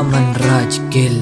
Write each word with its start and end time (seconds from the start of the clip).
अमन 0.00 0.34
राज 0.38 0.78
गिल। 0.92 1.16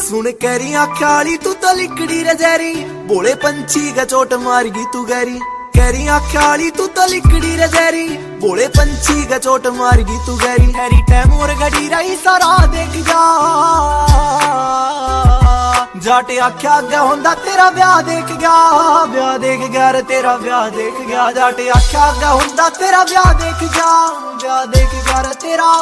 सुन 0.00 0.30
कैरिया 0.42 0.84
ख्याली 0.98 1.36
तू 1.36 1.52
तो 1.54 1.72
लिकड़ी 1.76 2.22
रजैरी 2.22 2.74
बोले 3.06 3.34
पंछी 3.34 3.92
का 3.92 4.04
चोट 4.04 4.32
मारगी 4.42 4.84
तू 4.92 5.02
गैरी। 5.04 5.38
कैरिया 5.74 6.18
ख्याली 6.30 6.70
तू 6.70 6.86
तो 6.96 7.06
लिकड़ी 7.06 7.56
रजैरी 7.56 8.06
बोले 8.40 8.68
पंछी 8.68 9.24
का 9.26 9.38
चोट 9.38 9.66
मारगी 9.76 10.18
तू 10.26 10.36
गैरी। 10.36 10.70
हैरी 10.72 11.00
टैमोर 11.02 11.54
गड़ी 11.60 11.88
रही, 11.88 12.16
सारा 12.16 12.56
देख 12.66 13.02
जा। 13.04 13.20
ਜੱਟ 16.08 16.30
ਆਖਿਆ 16.42 16.80
ਗਾ 16.82 17.02
ਹੁੰਦਾ 17.02 17.34
ਤੇਰਾ 17.34 17.68
ਵਿਆਹ 17.70 18.02
ਦੇਖ 18.02 18.30
ਗਿਆ, 18.32 18.52
ਵਿਆਹ 19.04 19.38
ਦੇਖ 19.38 19.60
ਗਿਆ 19.60 19.92
ਰੇ 19.92 20.00
ਤੇਰਾ 20.02 20.36
ਵਿਆਹ 20.36 20.70
ਦੇਖ 20.70 21.00
ਗਿਆ। 21.00 21.30
ਜੱਟ 21.32 21.60
ਆਖਿਆ 21.76 22.12
ਗਾ 22.20 22.32
ਹੁੰਦਾ 22.34 22.68
ਤੇਰਾ 22.78 23.02
ਵਿਆਹ 23.04 23.34
ਦੇਖ 23.34 23.64
ਗਿਆ, 23.64 23.90
ਵਿਆਹ 24.42 24.64
ਦੇਖ 24.66 24.94
ਗਿਆ 25.06 25.22
ਰੇ 25.22 25.34
ਤੇਰਾ। 25.34 25.72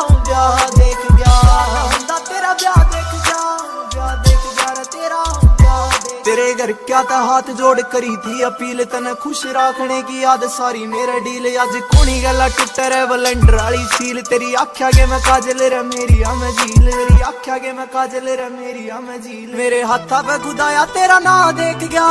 तेरे 6.36 6.54
घर 6.56 6.72
क्या 6.84 7.02
था 7.10 7.18
हाथ 7.22 7.48
जोड़ 7.58 7.82
करी 7.94 8.16
थी 8.24 8.42
अपील 8.44 8.84
तने 8.92 9.14
खुश 9.22 9.42
रखने 9.56 10.02
की 10.04 10.24
याद 10.24 10.44
सारी 10.50 10.86
मेरे 10.88 11.20
डील 11.22 11.46
अज 11.58 11.76
कोनी 11.88 12.20
गला 12.22 12.48
टुटे 12.58 12.88
रे 12.90 13.02
वलेंडर 13.12 13.56
वाली 13.56 13.84
सील 13.94 14.22
तेरी 14.30 14.54
आख्या 14.62 14.90
के 14.92 15.06
मैं 15.08 15.20
काजल 15.22 15.64
रे 15.70 15.82
मेरी 15.86 16.22
आ 16.22 16.34
मैं 16.36 16.52
झील 16.52 16.86
मेरी 16.86 17.22
आख्या 17.24 17.58
के 17.58 17.72
मैं 17.74 17.88
काजल 17.94 18.30
रे 18.32 18.50
मेरी 18.52 18.88
आ 18.90 19.00
मैं 19.02 19.22
झील 19.22 19.56
मेरे 19.58 19.82
हाथा 19.92 20.22
पे 20.28 20.38
खुदाया 20.44 20.86
तेरा 20.94 21.20
ना 21.22 21.36
देख 21.60 21.90
गया 21.90 22.10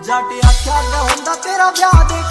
जट 0.00 0.30
आख्या 0.46 0.76
गा 0.82 0.98
हुंदा 1.00 1.34
तेरा 1.44 1.70
ब्याह 1.70 2.02
देख 2.12 2.21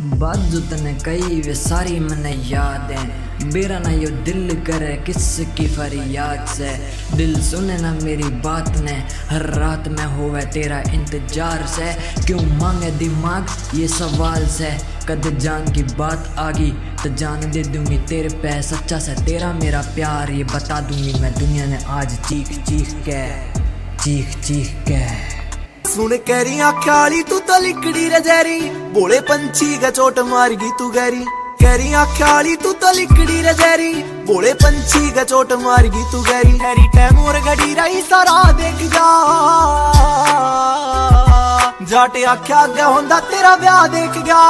बाजू 0.00 0.60
तने 0.60 0.92
कई, 1.04 1.40
वे 1.40 1.54
सारी 1.54 1.98
मन 2.00 2.26
है। 2.26 2.38
मेरा 3.44 3.78
ना 3.78 3.90
यो 3.92 4.08
दिल 4.24 4.54
करे 4.66 4.94
किस 5.06 5.26
की 5.56 5.66
फरियाद 5.68 6.46
से। 6.48 6.70
दिल 7.16 7.40
सुने 7.42 7.76
ना 7.78 7.92
मेरी 7.94 8.28
बात 8.40 8.76
ने, 8.78 8.92
हर 9.30 9.44
रात 9.54 9.88
में 9.88 10.04
होवे 10.06 10.44
तेरा 10.46 10.80
इंतज़ार 10.94 11.66
से। 11.66 11.92
क्यों 12.24 12.40
मांगे 12.58 12.90
दिमाग? 12.98 13.46
ये 13.74 13.88
सवाल 13.88 14.46
से। 14.48 14.70
कद 15.08 15.38
जान 15.38 15.72
की 15.72 15.82
बात 15.94 16.34
आ 16.38 16.50
गई 16.50 16.70
तो 17.02 17.14
जान 17.14 17.50
दे 17.50 17.62
दूँगी 17.62 17.98
तेरे 18.08 18.28
पे 18.36 18.60
सच्चा 18.62 18.98
से 18.98 19.14
तेरा 19.24 19.52
मेरा 19.52 19.80
प्यार, 19.94 20.30
ये 20.30 20.44
बता 20.44 20.80
दूँगी 20.80 21.20
मैं 21.20 21.34
दुनिया 21.34 21.66
ने 21.66 21.84
आज 21.90 22.18
चीख 22.18 22.58
चीख 22.64 22.94
के। 23.08 23.24
चीख 23.98 24.38
चीख 24.44 24.74
के। 24.88 25.06
सुन 25.90 26.16
कह 26.18 26.42
रही 26.42 26.60
आख्या 26.60 27.08
तू 27.22 27.38
तो 27.40 27.62
लिकड़ी 27.62 28.08
रजहरी 28.08 28.79
ਬੋਲੇ 28.90 29.20
ਪੰਛੀ 29.20 29.76
ਗਾ 29.82 29.90
ਚੋਟ 29.90 30.18
ਮਾਰ 30.18 30.50
ਗਈ 30.50 30.70
ਤੂੰ 30.78 30.94
ਗੈਰੀ। 30.94 31.24
ਕਹਿਰੀਆਂ 31.60 32.04
ਖਾਲੀ 32.18 32.56
ਤੂੰ 32.56 32.74
ਤਾਂ 32.74 32.92
ਲਿਕੜੀ 32.94 33.42
ਰਜੈਰੀ। 33.42 33.92
ਬੋਲੇ 34.26 34.52
ਪੰਛੀ 34.54 35.10
ਗਾ 35.16 35.24
ਚੋਟ 35.24 35.52
ਮਾਰ 35.52 35.86
ਗਈ 35.86 36.04
ਤੂੰ 36.12 36.24
ਗੈਰੀ। 36.24 36.58
ਹੈਰੀ 36.60 36.88
ਟੈਮ 36.94 37.18
ਹੋਰ 37.18 37.38
ਗੜੀ 37.46 37.74
ਰਹੀ 37.74 38.02
ਸਾਰਾ 38.02 38.52
ਦੇਖ 38.52 38.82
ਜਾ। 38.94 39.06
ਜੱਟ 41.82 42.16
ਆਖਿਆ 42.28 42.66
ਗਾ 42.66 42.88
ਹੁੰਦਾ 42.88 43.20
ਤੇਰਾ 43.20 43.54
ਵਿਆਹ 43.56 43.88
ਦੇਖ 43.88 44.18
ਗਿਆ। 44.18 44.40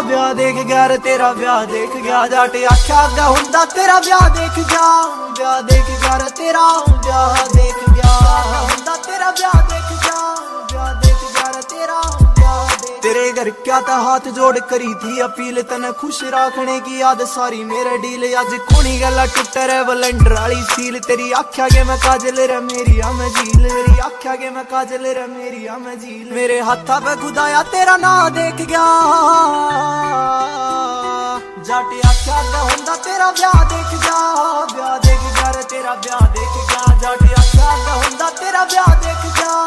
ਵਿਆਹ 0.00 0.34
ਦੇਖ 0.34 0.54
ਗਿਆ 0.54 0.88
ਰੇ 0.88 0.98
ਤੇਰਾ 0.98 1.32
ਵਿਆਹ 1.32 1.66
ਦੇਖ 1.66 1.96
ਗਿਆ। 1.96 2.26
ਜੱਟ 2.26 2.56
ਆਖਿਆ 2.72 3.08
ਗਾ 3.16 3.28
ਹੁੰਦਾ 3.28 3.64
ਤੇਰਾ 3.64 3.98
ਵਿਆਹ 3.98 4.28
ਦੇਖ 4.30 4.64
ਗਿਆ। 4.66 4.90
ਵਿਆਹ 5.38 5.62
ਦੇਖ 5.62 5.84
ਗਿਆ 5.84 6.18
ਰੇ 6.18 6.30
ਤੇਰਾ 6.30 6.68
ਵਿਆਹ 7.04 7.44
ਦੇਖ 7.54 7.90
ਗਿਆ। 7.90 8.18
ਹੁੰਦਾ 8.62 8.96
ਤੇਰਾ 8.96 9.30
ਵਿਆਹ 9.30 9.62
ਦੇਖ 9.62 10.04
ਗਿਆ। 10.04 10.09
घर 13.32 13.50
क्या 13.64 13.80
था 13.80 13.96
हाथ 13.98 14.28
जोड़ 14.30 14.58
करी 14.70 14.92
थी 14.94 15.18
अपील? 15.20 15.62
तने 15.62 15.92
खुश 15.92 16.20
रखने 16.24 16.78
की 16.80 17.00
याद 17.00 17.24
सारी 17.26 17.62
मेरे 17.64 17.96
डील। 17.98 18.22
अज 18.34 18.52
कोनी 18.64 18.98
गला 18.98 19.24
टुटे 19.26 19.66
रे 19.66 19.80
वलेंडर 19.80 20.32
वाली 20.32 20.62
सील। 20.64 20.98
तेरी 20.98 21.32
आख्या 21.32 21.66
के 21.66 21.84
मैं 21.84 21.98
काजल 21.98 22.40
रे, 22.42 22.58
मेरी 22.60 23.00
आ 23.00 23.10
मैं 23.12 23.28
झील 23.28 23.62
मेरी 23.62 23.98
आख्या 23.98 24.34
के 24.34 24.50
मैं 24.50 24.64
काजल 24.64 25.06
रे, 25.08 25.26
मेरी 25.26 25.66
आ 25.66 25.76
मैं 25.76 25.98
झील 26.00 26.28
मेरे 26.32 26.60
हाथा 26.60 26.98
पे 26.98 27.16
खुदाया, 27.16 27.62
तेरा 27.62 27.96
ना 27.96 28.28
देख 28.28 28.66
गया। 28.66 28.86
जट 31.60 31.90
आख्या 32.06 32.42
गा 32.52 32.60
हुंदा, 32.60 32.94
तेरा 32.96 33.30
ब्याह 33.30 33.62
देख 33.64 33.98
जा। 34.00 34.18
ब्याह 34.74 34.96
देख 34.98 35.20
जा 35.36 35.52
तेरा 35.62 35.94
ब्याह 35.94 36.26
देख 36.34 36.54
जा। 36.70 36.80
जट 36.98 37.22
आख्या 37.38 37.76
गा 37.76 37.92
हुंदा, 37.92 38.28
तेरा 38.30 38.64
ब्याह 38.64 38.94
देख 38.94 39.22
जा। 39.36 39.59